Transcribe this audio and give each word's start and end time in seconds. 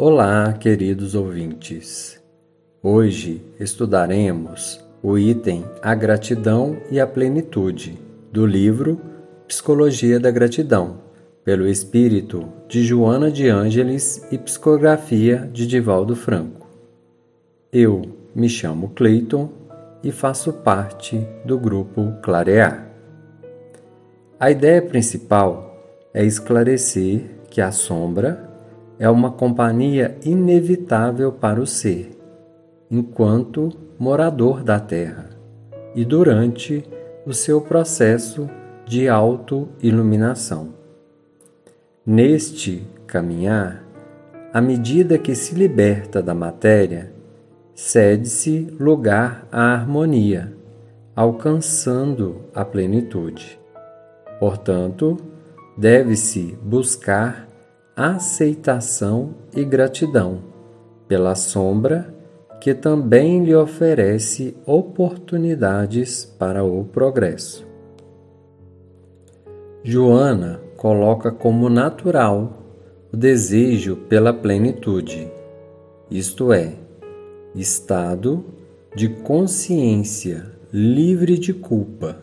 Olá, 0.00 0.52
queridos 0.52 1.16
ouvintes. 1.16 2.22
Hoje 2.80 3.42
estudaremos 3.58 4.78
o 5.02 5.18
item 5.18 5.64
A 5.82 5.92
Gratidão 5.92 6.76
e 6.88 7.00
a 7.00 7.06
Plenitude 7.06 7.98
do 8.30 8.46
livro 8.46 9.00
Psicologia 9.48 10.20
da 10.20 10.30
Gratidão, 10.30 11.00
pelo 11.44 11.66
espírito 11.66 12.48
de 12.68 12.84
Joana 12.84 13.28
de 13.28 13.48
Ângeles 13.48 14.24
e 14.30 14.38
psicografia 14.38 15.50
de 15.52 15.66
Divaldo 15.66 16.14
Franco. 16.14 16.68
Eu 17.72 18.02
me 18.32 18.48
chamo 18.48 18.90
Cleiton 18.90 19.50
e 20.04 20.12
faço 20.12 20.52
parte 20.52 21.26
do 21.44 21.58
grupo 21.58 22.12
Clarear. 22.22 22.88
A 24.38 24.48
ideia 24.48 24.80
principal 24.80 25.76
é 26.14 26.24
esclarecer 26.24 27.24
que 27.50 27.60
a 27.60 27.72
sombra 27.72 28.47
é 28.98 29.08
uma 29.08 29.30
companhia 29.30 30.16
inevitável 30.24 31.32
para 31.32 31.60
o 31.60 31.66
ser, 31.66 32.10
enquanto 32.90 33.72
morador 33.98 34.62
da 34.62 34.80
Terra 34.80 35.30
e 35.94 36.04
durante 36.04 36.84
o 37.24 37.32
seu 37.32 37.60
processo 37.60 38.48
de 38.86 39.08
auto-iluminação. 39.08 40.70
Neste 42.04 42.86
caminhar, 43.06 43.84
à 44.52 44.60
medida 44.60 45.18
que 45.18 45.34
se 45.34 45.54
liberta 45.54 46.22
da 46.22 46.34
matéria, 46.34 47.12
cede-se 47.74 48.66
lugar 48.80 49.46
à 49.52 49.74
harmonia, 49.74 50.52
alcançando 51.14 52.42
a 52.54 52.64
plenitude. 52.64 53.60
Portanto, 54.40 55.16
deve-se 55.76 56.58
buscar 56.62 57.47
aceitação 57.98 59.34
e 59.52 59.64
gratidão 59.64 60.38
pela 61.08 61.34
sombra 61.34 62.14
que 62.60 62.72
também 62.72 63.44
lhe 63.44 63.52
oferece 63.52 64.56
oportunidades 64.64 66.24
para 66.24 66.62
o 66.62 66.84
progresso. 66.84 67.66
Joana 69.82 70.60
coloca 70.76 71.32
como 71.32 71.68
natural 71.68 72.62
o 73.12 73.16
desejo 73.16 73.96
pela 73.96 74.32
plenitude, 74.32 75.28
isto 76.08 76.52
é, 76.52 76.74
estado 77.52 78.44
de 78.94 79.08
consciência 79.08 80.46
livre 80.72 81.36
de 81.36 81.52
culpa, 81.52 82.16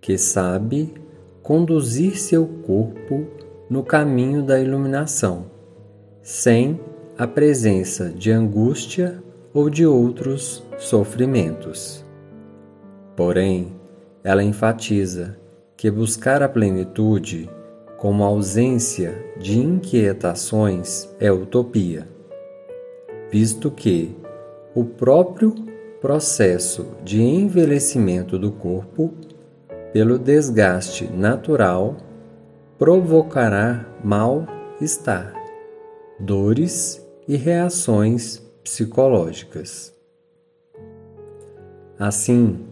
que 0.00 0.16
sabe 0.16 0.94
conduzir 1.42 2.18
seu 2.18 2.46
corpo 2.46 3.26
no 3.68 3.82
caminho 3.82 4.42
da 4.42 4.58
iluminação, 4.60 5.46
sem 6.22 6.80
a 7.16 7.26
presença 7.26 8.08
de 8.10 8.30
angústia 8.30 9.22
ou 9.52 9.68
de 9.68 9.86
outros 9.86 10.64
sofrimentos. 10.78 12.04
Porém, 13.16 13.72
ela 14.22 14.42
enfatiza 14.42 15.36
que 15.76 15.90
buscar 15.90 16.42
a 16.42 16.48
plenitude 16.48 17.48
como 17.96 18.22
ausência 18.22 19.14
de 19.38 19.58
inquietações 19.58 21.08
é 21.18 21.30
utopia, 21.32 22.08
visto 23.30 23.70
que 23.70 24.16
o 24.74 24.84
próprio 24.84 25.54
processo 26.00 26.86
de 27.02 27.20
envelhecimento 27.20 28.38
do 28.38 28.52
corpo, 28.52 29.12
pelo 29.92 30.16
desgaste 30.16 31.10
natural, 31.12 31.96
provocará 32.78 33.84
mal-estar, 34.04 35.34
dores 36.20 37.04
e 37.26 37.36
reações 37.36 38.38
psicológicas. 38.62 39.92
Assim, 41.98 42.66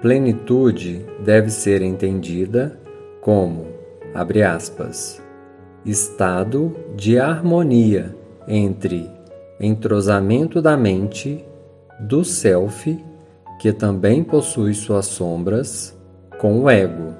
plenitude 0.00 1.04
deve 1.24 1.50
ser 1.50 1.82
entendida 1.82 2.78
como, 3.20 3.66
abre 4.14 4.44
aspas, 4.44 5.20
estado 5.84 6.72
de 6.94 7.18
harmonia 7.18 8.14
entre 8.46 9.10
entrosamento 9.58 10.62
da 10.62 10.76
mente, 10.76 11.44
do 11.98 12.24
self, 12.24 13.04
que 13.58 13.72
também 13.72 14.22
possui 14.22 14.74
suas 14.74 15.06
sombras, 15.06 15.98
com 16.38 16.62
o 16.62 16.70
ego, 16.70 17.14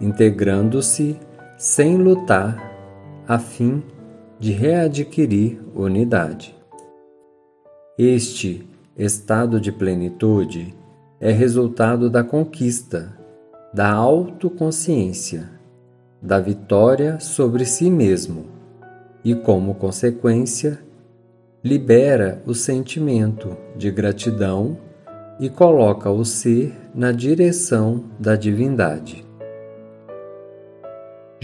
integrando-se 0.00 1.18
sem 1.62 1.96
lutar, 1.96 2.60
a 3.24 3.38
fim 3.38 3.84
de 4.40 4.50
readquirir 4.50 5.60
unidade. 5.76 6.56
Este 7.96 8.68
estado 8.96 9.60
de 9.60 9.70
plenitude 9.70 10.74
é 11.20 11.30
resultado 11.30 12.10
da 12.10 12.24
conquista, 12.24 13.16
da 13.72 13.92
autoconsciência, 13.92 15.48
da 16.20 16.40
vitória 16.40 17.20
sobre 17.20 17.64
si 17.64 17.88
mesmo 17.88 18.46
e, 19.24 19.32
como 19.32 19.76
consequência, 19.76 20.80
libera 21.62 22.42
o 22.44 22.56
sentimento 22.56 23.56
de 23.76 23.88
gratidão 23.88 24.76
e 25.38 25.48
coloca 25.48 26.10
o 26.10 26.24
ser 26.24 26.74
na 26.92 27.12
direção 27.12 28.02
da 28.18 28.34
divindade. 28.34 29.24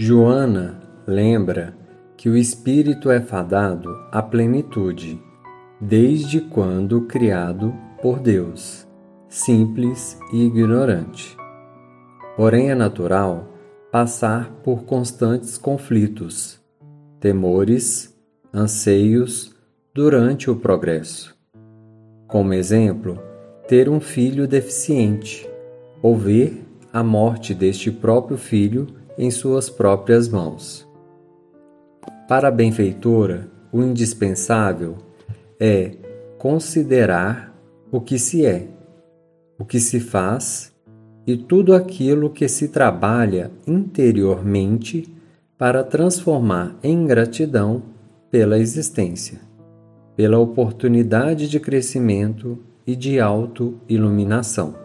Joana 0.01 0.79
lembra 1.05 1.75
que 2.15 2.29
o 2.29 2.37
espírito 2.37 3.11
é 3.11 3.19
fadado 3.19 3.89
à 4.13 4.21
plenitude 4.21 5.21
desde 5.81 6.39
quando 6.39 7.01
criado 7.01 7.75
por 8.01 8.17
Deus, 8.17 8.87
simples 9.27 10.17
e 10.31 10.45
ignorante. 10.45 11.35
Porém, 12.37 12.71
é 12.71 12.75
natural 12.75 13.49
passar 13.91 14.49
por 14.63 14.85
constantes 14.85 15.57
conflitos, 15.57 16.61
temores, 17.19 18.17
anseios 18.53 19.53
durante 19.93 20.49
o 20.49 20.55
progresso. 20.55 21.35
Como 22.25 22.53
exemplo, 22.53 23.19
ter 23.67 23.89
um 23.89 23.99
filho 23.99 24.47
deficiente 24.47 25.45
ou 26.01 26.15
ver 26.15 26.65
a 26.93 27.03
morte 27.03 27.53
deste 27.53 27.91
próprio 27.91 28.37
filho 28.37 28.87
em 29.19 29.29
suas 29.29 29.69
próprias 29.69 30.29
mãos. 30.29 30.87
Para 32.25 32.47
a 32.47 32.51
benfeitora, 32.51 33.49
o 33.69 33.83
indispensável 33.83 34.95
é 35.59 35.91
considerar 36.37 37.53
o 37.91 37.99
que 37.99 38.17
se 38.17 38.45
é, 38.45 38.69
o 39.59 39.65
que 39.65 39.77
se 39.77 39.99
faz 39.99 40.73
e 41.27 41.35
tudo 41.35 41.75
aquilo 41.75 42.29
que 42.29 42.47
se 42.47 42.69
trabalha 42.69 43.51
interiormente 43.67 45.13
para 45.57 45.83
transformar 45.83 46.77
em 46.81 47.05
gratidão 47.05 47.83
pela 48.31 48.57
existência, 48.57 49.41
pela 50.15 50.39
oportunidade 50.39 51.49
de 51.49 51.59
crescimento 51.59 52.57
e 52.87 52.95
de 52.95 53.19
auto-iluminação. 53.19 54.75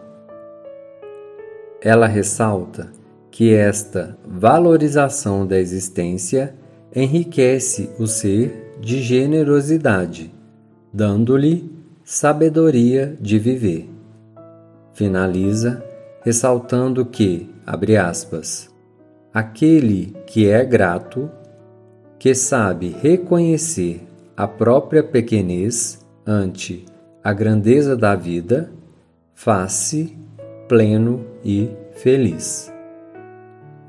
Ela 1.80 2.08
ressalta 2.08 3.03
que 3.34 3.52
esta 3.52 4.16
valorização 4.24 5.44
da 5.44 5.58
existência 5.58 6.54
enriquece 6.94 7.90
o 7.98 8.06
ser 8.06 8.76
de 8.80 9.02
generosidade 9.02 10.32
dando-lhe 10.92 11.68
sabedoria 12.04 13.18
de 13.20 13.36
viver. 13.36 13.90
Finaliza 14.92 15.82
ressaltando 16.22 17.04
que, 17.04 17.50
abre 17.66 17.96
aspas, 17.96 18.70
aquele 19.32 20.14
que 20.28 20.48
é 20.48 20.64
grato, 20.64 21.28
que 22.20 22.36
sabe 22.36 22.94
reconhecer 23.02 24.06
a 24.36 24.46
própria 24.46 25.02
pequenez 25.02 26.06
ante 26.24 26.84
a 27.24 27.32
grandeza 27.32 27.96
da 27.96 28.14
vida, 28.14 28.70
faz-se 29.34 30.16
pleno 30.68 31.24
e 31.44 31.68
feliz. 31.94 32.73